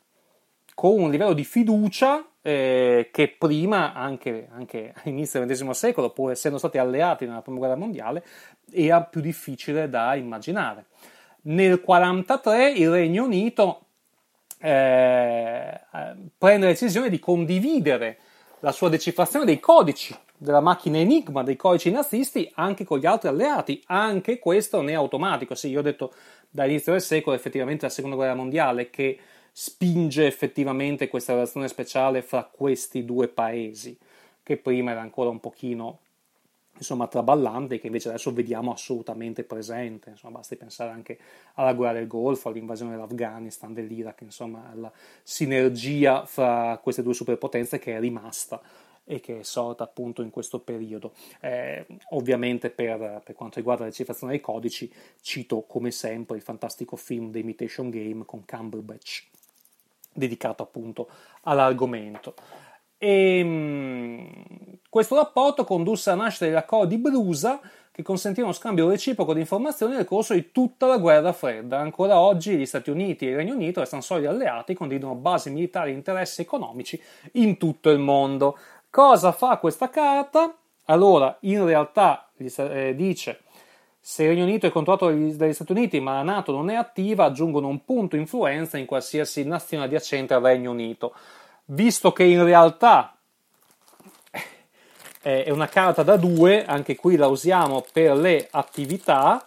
[0.74, 6.32] con un livello di fiducia eh, che prima, anche, anche all'inizio del XX secolo, pur
[6.32, 8.24] essendo stati alleati nella Prima Guerra Mondiale,
[8.70, 10.86] era più difficile da immaginare.
[11.42, 13.86] Nel 1943 il Regno Unito
[14.58, 15.80] eh,
[16.38, 18.18] prende la decisione di condividere
[18.60, 23.28] la sua decifrazione dei codici della macchina Enigma, dei codici nazisti, anche con gli altri
[23.28, 23.82] alleati.
[23.86, 25.54] Anche questo non è automatico.
[25.54, 26.12] Sì, io ho detto
[26.50, 29.18] dall'inizio del secolo, effettivamente la seconda guerra mondiale, che
[29.52, 33.96] spinge effettivamente questa relazione speciale fra questi due paesi,
[34.42, 35.98] che prima era ancora un pochino
[36.74, 40.10] insomma traballante, che invece adesso vediamo assolutamente presente.
[40.10, 41.18] Insomma, basti pensare anche
[41.54, 44.90] alla guerra del Golfo, all'invasione dell'Afghanistan, dell'Iraq, insomma, alla
[45.22, 48.60] sinergia fra queste due superpotenze che è rimasta
[49.04, 51.12] e che è sorta appunto in questo periodo.
[51.40, 56.96] Eh, ovviamente per, per, quanto riguarda la decifrazione dei codici, cito come sempre il fantastico
[56.96, 59.30] film The Imitation Game con Cumberbatch
[60.12, 61.08] dedicato appunto
[61.42, 62.34] all'argomento.
[62.98, 69.40] E, ehm, questo rapporto condusse alla nascita degli accordi Brusa che consentivano scambio reciproco di
[69.40, 71.78] informazioni nel corso di tutta la guerra fredda.
[71.78, 75.90] Ancora oggi gli Stati Uniti e il Regno Unito restano solidi alleati, condividono basi militari
[75.90, 77.00] e interessi economici
[77.32, 78.56] in tutto il mondo.
[78.88, 80.56] Cosa fa questa carta?
[80.86, 83.42] Allora, in realtà eh, dice
[84.04, 87.26] se il Regno Unito è controllato dagli Stati Uniti ma la Nato non è attiva,
[87.26, 91.14] aggiungono un punto influenza in qualsiasi nazione adiacente al Regno Unito.
[91.66, 93.16] Visto che in realtà
[95.20, 99.42] è una carta da due, anche qui la usiamo per le attività,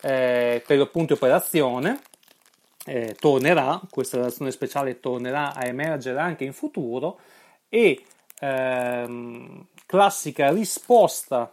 [0.00, 2.00] eh, per di operazione,
[2.86, 7.20] eh, tornerà, questa relazione speciale tornerà a emergere anche in futuro
[7.68, 8.02] e
[8.40, 11.48] ehm, classica risposta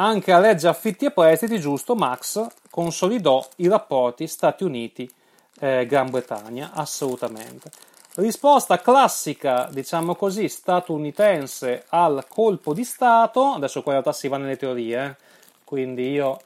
[0.00, 6.70] anche la legge affitti e prestiti, giusto, Max consolidò i rapporti Stati Uniti-Gran eh, Bretagna,
[6.72, 7.70] assolutamente.
[8.14, 14.38] Risposta classica, diciamo così, statunitense al colpo di Stato, adesso qua in realtà si va
[14.38, 15.16] nelle teorie, eh?
[15.64, 16.38] quindi io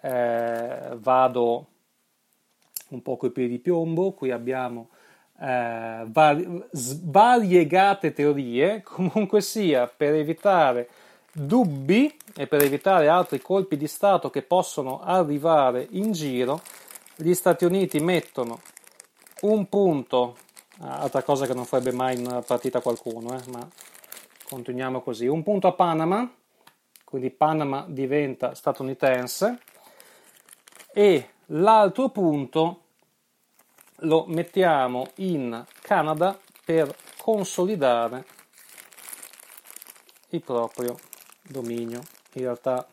[0.00, 1.66] eh, vado
[2.90, 4.90] un po' coi piedi di piombo, qui abbiamo
[5.40, 6.64] eh, vari,
[7.02, 10.88] variegate teorie, comunque sia per evitare
[11.36, 16.60] dubbi e per evitare altri colpi di Stato che possono arrivare in giro,
[17.16, 18.60] gli Stati Uniti mettono
[19.42, 20.36] un punto,
[20.78, 23.68] altra cosa che non farebbe mai in partita qualcuno, eh, ma
[24.48, 26.32] continuiamo così, un punto a Panama,
[27.04, 29.58] quindi Panama diventa statunitense,
[30.92, 32.80] e l'altro punto
[33.98, 38.24] lo mettiamo in Canada per consolidare
[40.30, 40.96] il proprio
[41.48, 42.00] dominio.
[42.34, 42.86] In realtà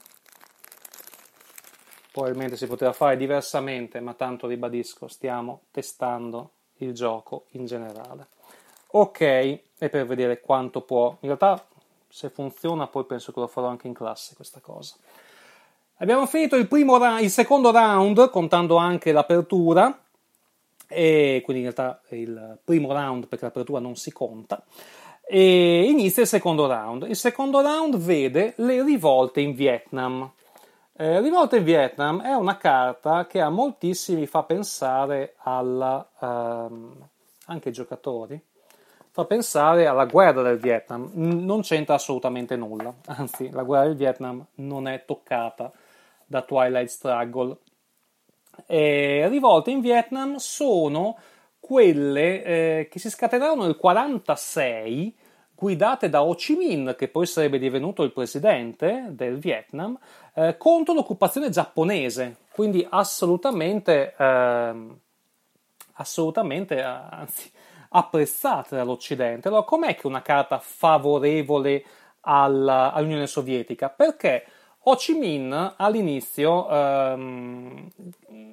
[2.12, 8.28] probabilmente si poteva fare diversamente, ma tanto ribadisco, stiamo testando il gioco in generale.
[8.88, 11.10] Ok, e per vedere quanto può.
[11.22, 11.66] In realtà
[12.10, 14.96] se funziona poi penso che lo farò anche in classe questa cosa.
[15.98, 20.04] Abbiamo finito il, ra- il secondo round, contando anche l'apertura,
[20.88, 24.62] e quindi in realtà il primo round perché l'apertura non si conta
[25.34, 27.06] e inizia il secondo round.
[27.08, 30.30] Il secondo round vede le rivolte in Vietnam.
[30.92, 37.08] Eh, rivolte in Vietnam è una carta che a moltissimi fa pensare alla, ehm,
[37.46, 38.44] anche ai giocatori,
[39.10, 41.10] fa pensare alla guerra del Vietnam.
[41.14, 45.72] Non c'entra assolutamente nulla, anzi la guerra del Vietnam non è toccata
[46.26, 47.56] da Twilight Struggle.
[48.66, 51.18] E rivolte in Vietnam sono
[51.58, 55.20] quelle eh, che si scatenarono nel 1946
[55.62, 59.96] guidate da Ho Chi Minh, che poi sarebbe divenuto il presidente del Vietnam,
[60.34, 62.38] eh, contro l'occupazione giapponese.
[62.52, 64.74] Quindi assolutamente, eh,
[65.94, 67.52] assolutamente, anzi,
[67.90, 69.50] apprezzate dall'Occidente.
[69.50, 71.86] Allora, com'è che una carta favorevole
[72.22, 73.90] alla, all'Unione Sovietica?
[73.90, 74.44] Perché
[74.86, 77.88] Ho Chi Minh all'inizio ehm,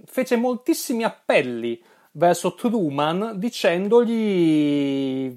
[0.04, 5.36] fece moltissimi appelli verso Truman dicendogli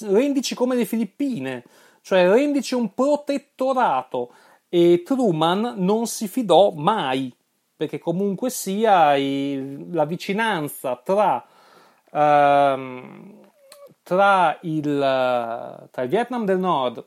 [0.00, 1.64] rendici come le Filippine,
[2.02, 4.32] cioè rendici un protettorato.
[4.68, 7.32] E Truman non si fidò mai
[7.76, 11.44] perché comunque sia il, la vicinanza tra,
[12.10, 13.34] ehm,
[14.02, 17.04] tra, il, tra il Vietnam del Nord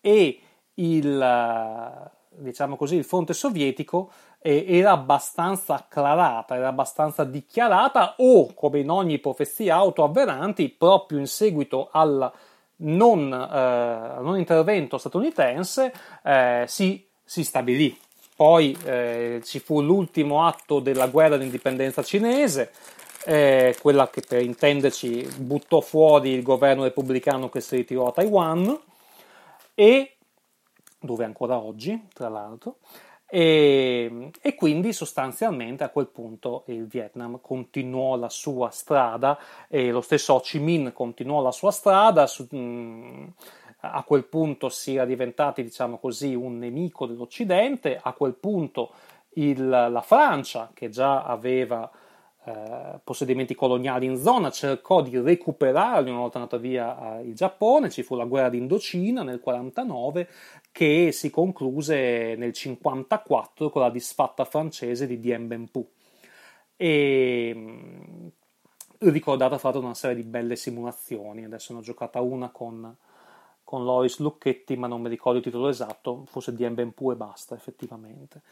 [0.00, 0.40] e
[0.74, 4.10] il, diciamo così, il fronte sovietico
[4.42, 11.88] era abbastanza acclarata, era abbastanza dichiarata o, come in ogni profezia autoavveranti, proprio in seguito
[11.92, 12.32] al
[12.76, 15.92] non, eh, non intervento statunitense,
[16.24, 17.98] eh, si, si, stabilì.
[18.34, 22.72] Poi eh, ci fu l'ultimo atto della guerra d'indipendenza cinese,
[23.26, 28.80] eh, quella che per intenderci buttò fuori il governo repubblicano che si ritirò a Taiwan
[29.74, 30.14] e
[30.98, 32.76] dove ancora oggi, tra l'altro,
[33.30, 40.00] e, e, quindi sostanzialmente a quel punto il Vietnam continuò la sua strada e lo
[40.00, 42.26] stesso Ho Chi Minh continuò la sua strada.
[42.26, 43.32] Su, mh,
[43.82, 47.98] a quel punto si era diventati, diciamo così, un nemico dell'Occidente.
[48.02, 48.90] A quel punto
[49.34, 51.88] il, la Francia, che già aveva
[52.42, 57.90] eh, possedimenti coloniali in zona, cercò di recuperarli una volta andato via eh, il Giappone.
[57.90, 60.28] Ci fu la guerra d'Indocina nel 49
[60.72, 65.88] che si concluse nel 54 con la disfatta francese di Dien Bien Phu.
[66.76, 68.26] E mm,
[68.98, 72.96] ricordata fra l'altro una serie di belle simulazioni, adesso ne ho giocata una con,
[73.64, 77.16] con Loris Lucchetti, ma non mi ricordo il titolo esatto, forse Dien Bien Phu e
[77.16, 78.42] basta effettivamente.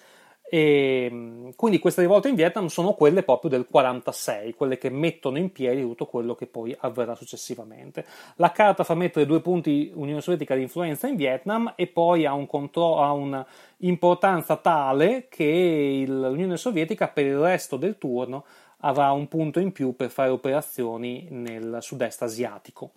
[0.50, 5.36] E mm, quindi queste rivolte in Vietnam sono quelle proprio del 46, quelle che mettono
[5.36, 8.06] in piedi tutto quello che poi avverrà successivamente.
[8.36, 12.32] La carta fa mettere due punti Unione Sovietica di influenza in Vietnam e poi ha,
[12.32, 18.44] un contro- ha un'importanza tale che il, l'Unione Sovietica per il resto del turno
[18.80, 22.92] avrà un punto in più per fare operazioni nel sud-est asiatico.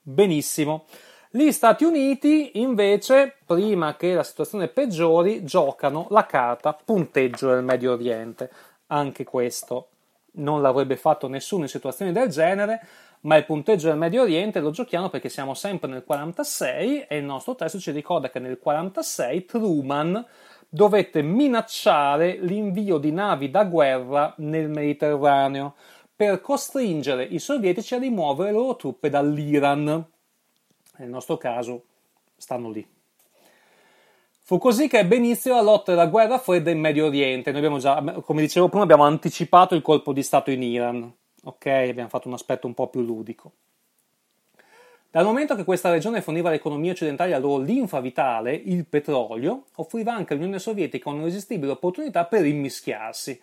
[0.00, 0.86] Benissimo.
[1.34, 7.92] Gli Stati Uniti invece, prima che la situazione peggiori, giocano la carta punteggio del Medio
[7.92, 8.50] Oriente.
[8.88, 9.88] Anche questo
[10.32, 12.86] non l'avrebbe fatto nessuno in situazioni del genere,
[13.20, 17.24] ma il punteggio del Medio Oriente lo giochiamo perché siamo sempre nel 46 e il
[17.24, 20.26] nostro testo ci ricorda che nel 46 Truman
[20.68, 25.76] dovette minacciare l'invio di navi da guerra nel Mediterraneo
[26.14, 30.10] per costringere i sovietici a rimuovere le loro truppe dall'Iran
[31.02, 31.84] nel nostro caso
[32.36, 32.86] stanno lì.
[34.44, 37.50] Fu così che ebbe inizio la lotta della guerra fredda in Medio Oriente.
[37.50, 41.12] Noi abbiamo già, come dicevo prima, abbiamo anticipato il colpo di Stato in Iran.
[41.44, 43.52] Ok, abbiamo fatto un aspetto un po' più ludico.
[45.10, 49.64] Dal momento che questa regione forniva alle economie occidentali la loro linfa vitale, il petrolio,
[49.76, 53.38] offriva anche all'Unione Sovietica un'irresistibile opportunità per immischiarsi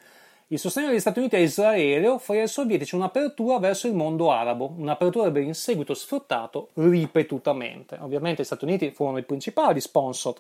[0.52, 4.74] il sostegno degli Stati Uniti a Israele offrì ai sovietici un'apertura verso il mondo arabo,
[4.76, 7.98] un'apertura che in seguito sfruttato ripetutamente.
[8.00, 10.36] Ovviamente gli Stati Uniti furono i principali sponsor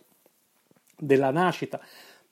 [0.98, 1.80] della nascita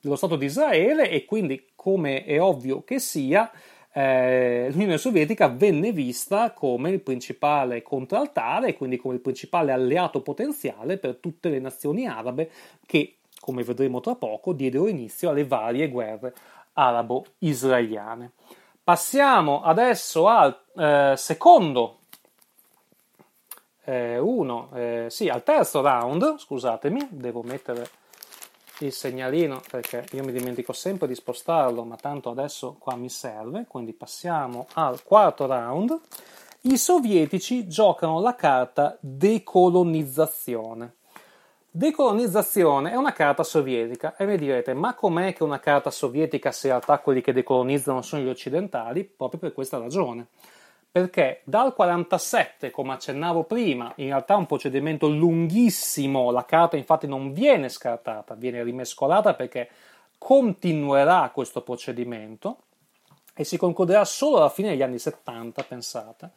[0.02, 3.52] dello Stato di Israele e quindi, come è ovvio che sia,
[3.94, 10.22] eh, l'Unione Sovietica venne vista come il principale contraltare e quindi come il principale alleato
[10.22, 12.50] potenziale per tutte le nazioni arabe
[12.88, 16.34] che, come vedremo tra poco, diedero inizio alle varie guerre
[16.78, 18.34] arabo-israeliane.
[18.84, 21.98] Passiamo adesso al eh, secondo,
[23.84, 27.90] eh, uno, eh, sì, al terzo round, scusatemi, devo mettere
[28.80, 33.66] il segnalino perché io mi dimentico sempre di spostarlo, ma tanto adesso qua mi serve,
[33.68, 36.00] quindi passiamo al quarto round.
[36.62, 40.97] I sovietici giocano la carta decolonizzazione.
[41.78, 46.66] Decolonizzazione è una carta sovietica e mi direte ma com'è che una carta sovietica se
[46.66, 49.04] in realtà quelli che decolonizzano sono gli occidentali?
[49.04, 50.26] Proprio per questa ragione.
[50.92, 57.06] Perché dal 47, come accennavo prima, in realtà è un procedimento lunghissimo, la carta infatti
[57.06, 59.70] non viene scartata, viene rimescolata perché
[60.18, 62.58] continuerà questo procedimento
[63.36, 66.32] e si concluderà solo alla fine degli anni 70, pensate.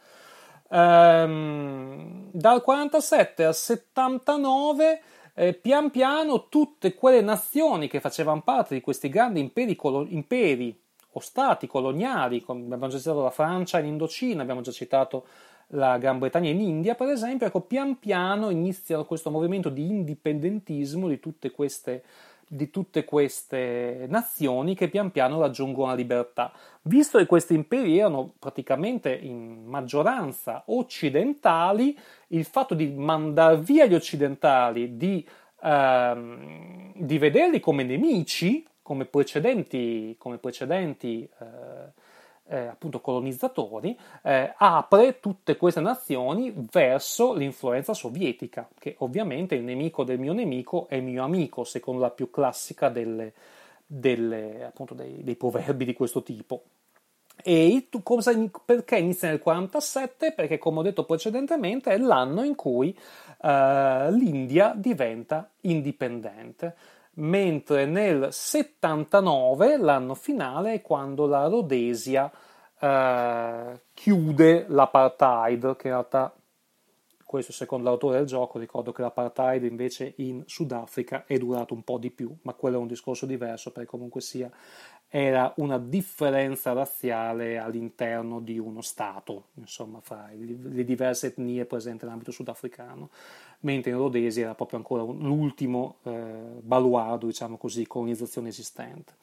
[0.68, 5.00] Ehm, dal 47 al 79
[5.34, 10.78] eh, pian piano tutte quelle nazioni che facevano parte di questi grandi imperi, colo- imperi
[11.12, 15.26] o stati coloniali, come abbiamo già citato la Francia in Indocina, abbiamo già citato
[15.74, 21.08] la Gran Bretagna in India, per esempio, ecco, pian piano inizia questo movimento di indipendentismo
[21.08, 22.02] di tutte queste
[22.52, 26.52] di tutte queste nazioni che pian piano raggiungono la libertà.
[26.82, 31.96] Visto che questi imperi erano praticamente in maggioranza occidentali,
[32.28, 35.24] il fatto di mandare via gli occidentali, di,
[35.62, 41.92] ehm, di vederli come nemici, come precedenti, come precedenti eh,
[42.50, 50.02] eh, appunto colonizzatori, eh, apre tutte queste nazioni verso l'influenza sovietica, che ovviamente il nemico
[50.02, 53.32] del mio nemico è mio amico, secondo la più classica delle,
[53.86, 56.62] delle, appunto dei, dei proverbi di questo tipo.
[57.42, 58.32] E cosa,
[58.64, 60.32] perché inizia nel 47?
[60.32, 62.94] Perché, come ho detto precedentemente, è l'anno in cui
[63.38, 66.74] uh, l'India diventa indipendente
[67.20, 72.30] mentre nel 79, l'anno finale, è quando la Rhodesia
[72.78, 76.34] eh, chiude l'apartheid, che in realtà,
[77.24, 81.98] questo secondo l'autore del gioco, ricordo che l'apartheid invece in Sudafrica è durato un po'
[81.98, 84.50] di più, ma quello è un discorso diverso perché comunque sia
[85.12, 92.30] era una differenza razziale all'interno di uno Stato, insomma, fra le diverse etnie presenti nell'ambito
[92.30, 93.10] sudafricano,
[93.60, 96.12] mentre in Rhodesia era proprio ancora l'ultimo eh,
[96.60, 99.14] baluardo, diciamo così, colonizzazione esistente.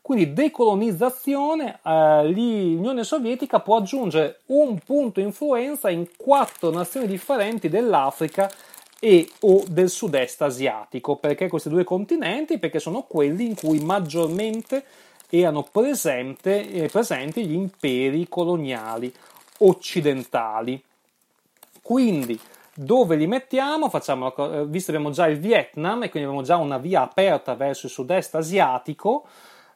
[0.00, 8.50] Quindi decolonizzazione, eh, l'Unione Sovietica può aggiungere un punto influenza in quattro nazioni differenti dell'Africa
[8.98, 11.16] e o del sud-est asiatico.
[11.16, 12.58] Perché questi due continenti?
[12.58, 14.84] Perché sono quelli in cui maggiormente
[15.28, 19.12] erano presente, eh, presenti gli imperi coloniali
[19.58, 20.82] occidentali.
[21.80, 22.38] Quindi
[22.74, 23.88] dove li mettiamo?
[23.88, 27.54] Facciamo, eh, visto che abbiamo già il Vietnam e quindi abbiamo già una via aperta
[27.54, 29.26] verso il sud-est asiatico,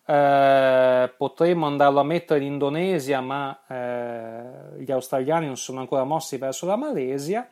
[0.06, 6.36] eh, potremmo andarlo a mettere in Indonesia, ma eh, gli australiani non sono ancora mossi
[6.36, 7.46] verso la Malesia.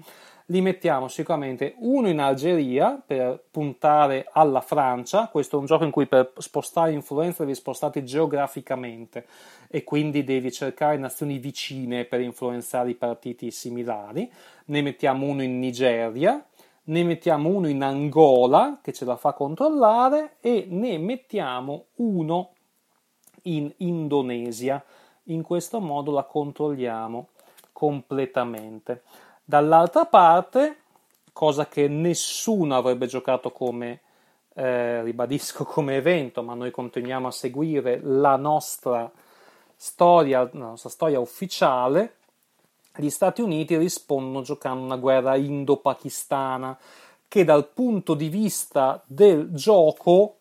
[0.49, 5.29] Li mettiamo sicuramente uno in Algeria per puntare alla Francia.
[5.29, 9.27] Questo è un gioco in cui per spostare influenza devi spostarti geograficamente
[9.69, 14.31] e quindi devi cercare nazioni vicine per influenzare i partiti similari.
[14.67, 16.45] Ne mettiamo uno in Nigeria
[16.87, 22.51] ne mettiamo uno in Angola che ce la fa controllare e ne mettiamo uno
[23.43, 24.85] in Indonesia.
[25.25, 27.29] In questo modo la controlliamo
[27.73, 29.03] completamente.
[29.45, 30.77] Dall'altra parte,
[31.33, 34.01] cosa che nessuno avrebbe giocato come,
[34.55, 39.11] eh, ribadisco, come evento, ma noi continuiamo a seguire la nostra
[39.77, 42.17] storia, la nostra storia ufficiale,
[42.97, 46.79] gli Stati Uniti rispondono giocando una guerra indo-pakistana
[47.27, 50.37] che dal punto di vista del gioco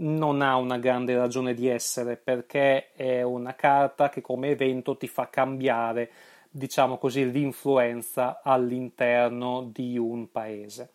[0.00, 5.06] non ha una grande ragione di essere perché è una carta che come evento ti
[5.06, 6.10] fa cambiare
[6.50, 10.90] diciamo così l'influenza all'interno di un paese.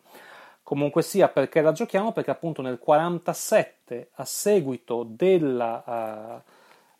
[0.62, 2.12] Comunque sia perché la giochiamo?
[2.12, 6.50] Perché appunto nel 47 a seguito della uh,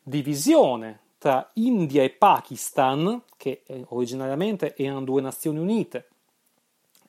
[0.03, 6.09] divisione tra India e Pakistan, che originariamente erano due nazioni unite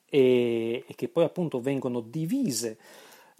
[0.08, 2.78] e, e che poi appunto vengono divise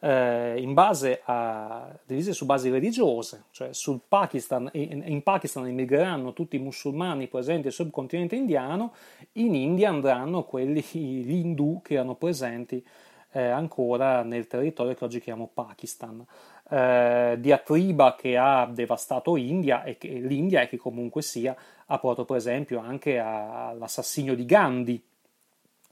[0.01, 6.33] eh, in base a, divise su basi religiose, cioè sul Pakistan, in, in Pakistan emigreranno
[6.33, 8.93] tutti i musulmani presenti nel subcontinente indiano,
[9.33, 12.85] in India andranno quelli, gli indù che erano presenti
[13.33, 16.25] eh, ancora nel territorio che oggi chiamiamo Pakistan.
[16.69, 21.55] Eh, diatriba che ha devastato India e che, l'India e che comunque sia
[21.87, 25.01] ha portato per esempio anche all'assassinio di Gandhi,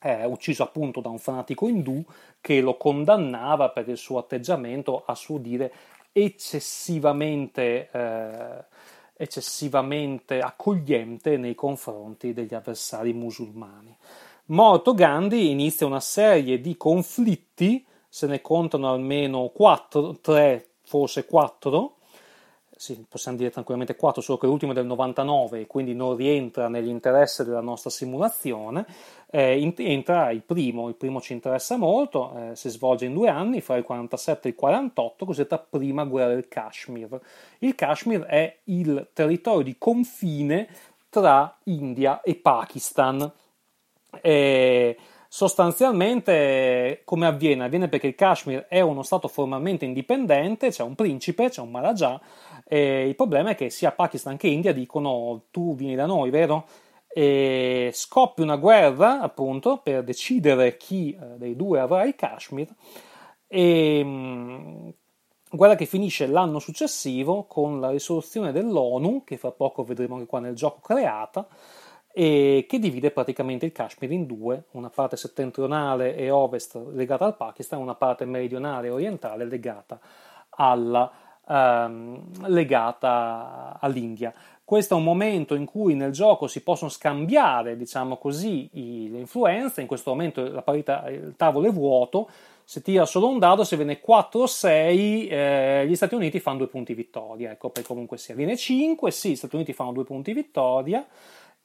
[0.04, 2.04] eh, ucciso appunto da un fanatico indù
[2.42, 5.72] che lo condannava per il suo atteggiamento, a suo dire,
[6.12, 8.64] eccessivamente, eh,
[9.16, 13.96] eccessivamente accogliente nei confronti degli avversari musulmani.
[14.46, 21.96] Morto Gandhi inizia una serie di conflitti se ne contano almeno 4, 3, forse 4,
[22.76, 26.68] sì, possiamo dire tranquillamente 4, solo che l'ultimo è del 99 e quindi non rientra
[26.68, 28.84] nell'interesse della nostra simulazione,
[29.34, 33.60] eh, entra il primo, il primo ci interessa molto, eh, si svolge in due anni,
[33.60, 37.20] fra il 47 e il 48, cosiddetta prima guerra del Kashmir.
[37.58, 40.68] Il Kashmir è il territorio di confine
[41.08, 43.28] tra India e Pakistan.
[44.20, 47.64] Eh, Sostanzialmente come avviene?
[47.64, 52.20] Avviene perché il Kashmir è uno stato formalmente indipendente, c'è un principe, c'è un Maharaja,
[52.68, 56.68] il problema è che sia Pakistan che India dicono tu vieni da noi, vero?
[57.16, 62.66] E scoppia una guerra appunto per decidere chi eh, dei due avrà il Kashmir
[63.46, 64.94] e mh,
[65.50, 70.40] guerra che finisce l'anno successivo con la risoluzione dell'ONU, che fra poco vedremo anche qua
[70.40, 71.46] nel gioco creata,
[72.12, 77.36] e che divide praticamente il Kashmir in due, una parte settentrionale e ovest legata al
[77.36, 80.00] Pakistan, una parte meridionale e orientale legata,
[80.50, 81.10] alla,
[81.46, 84.32] ehm, legata all'India.
[84.64, 89.18] Questo è un momento in cui nel gioco si possono scambiare, diciamo così, i, le
[89.18, 89.82] influenze.
[89.82, 92.30] In questo momento parità, il tavolo è vuoto.
[92.64, 96.58] Se tira solo un dado, se viene 4 o 6, eh, gli Stati Uniti fanno
[96.58, 97.50] due punti vittoria.
[97.50, 98.34] Ecco, per comunque sia.
[98.34, 101.06] Viene 5, sì, gli Stati Uniti fanno due punti vittoria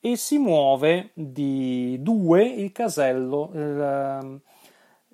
[0.01, 4.41] e si muove di 2 il casello, il, ehm,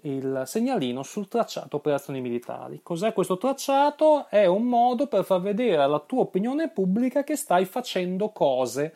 [0.06, 2.80] il, segnalino sul tracciato operazioni militari.
[2.82, 4.28] Cos'è questo tracciato?
[4.30, 8.95] È un modo per far vedere alla tua opinione pubblica che stai facendo cose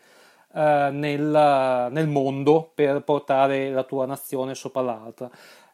[0.53, 5.29] eh, nel, nel mondo per portare la tua nazione sopra l'altra.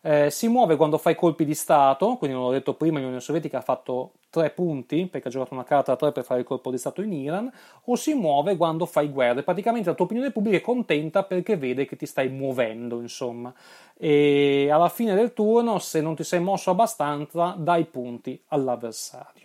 [0.07, 3.57] Eh, si muove quando fai colpi di Stato, quindi non l'ho detto prima, l'Unione Sovietica
[3.57, 6.69] ha fatto tre punti perché ha giocato una carta a tre per fare il colpo
[6.69, 7.51] di Stato in Iran,
[7.85, 9.41] o si muove quando fai guerre.
[9.41, 13.51] Praticamente la tua opinione pubblica è contenta perché vede che ti stai muovendo, insomma.
[13.97, 19.44] E alla fine del turno, se non ti sei mosso abbastanza, dai punti all'avversario.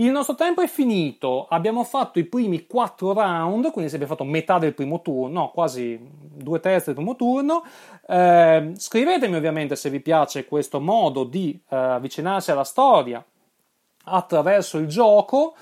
[0.00, 4.58] Il nostro tempo è finito, abbiamo fatto i primi quattro round, quindi abbiamo fatto metà
[4.58, 7.64] del primo turno, no, quasi due terzi del primo turno.
[8.06, 13.24] Eh, scrivetemi ovviamente se vi piace questo modo di eh, avvicinarsi alla storia
[14.04, 15.56] attraverso il gioco.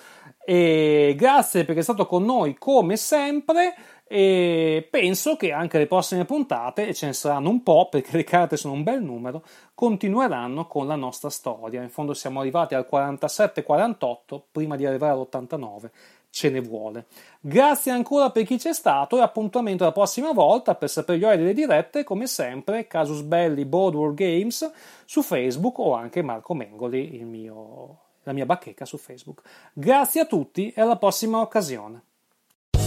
[0.45, 3.75] E grazie perché è stato con noi come sempre
[4.09, 8.25] e penso che anche le prossime puntate, e ce ne saranno un po' perché le
[8.25, 9.43] carte sono un bel numero,
[9.75, 11.83] continueranno con la nostra storia.
[11.83, 15.91] In fondo siamo arrivati al 47-48 prima di arrivare all'89
[16.37, 17.07] ce ne vuole.
[17.41, 21.39] Grazie ancora per chi c'è stato e appuntamento la prossima volta per sapere gli orari
[21.39, 24.71] delle dirette, come sempre, Casus Belli Boardwalk Games
[25.07, 29.41] su Facebook o anche Marco Mengoli, mio, la mia bacheca su Facebook.
[29.73, 32.03] Grazie a tutti e alla prossima occasione.